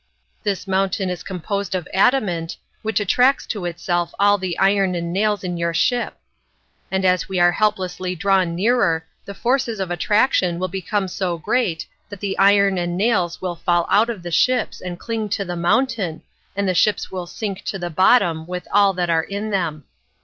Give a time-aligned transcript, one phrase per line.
[0.41, 5.43] This mountain is composed of adamant, which attracts to itself all the iron and nails
[5.43, 6.17] in your ship;
[6.89, 11.85] and as we are helplessly drawn nearer, the force of attraction will become so great
[12.09, 15.55] that the iron and nails will fall out of the ships and cling to the
[15.55, 16.23] mountain,
[16.55, 19.83] and the ships will sink to the bottom with all that are in them.